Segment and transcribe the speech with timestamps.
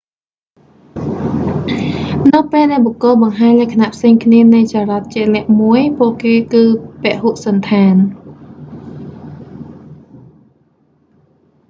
[2.33, 6.63] នៅពេលដែលបុគ្គលបង្ហាញលក្ខណៈផ្សេងគ្នានៃចរិតជាក់លាក់មួយ ពួកគេគឺ
[7.01, 7.95] ពហុសណ្ឋាន